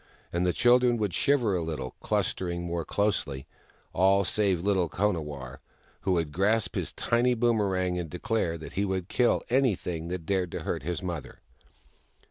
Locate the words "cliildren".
0.51-0.97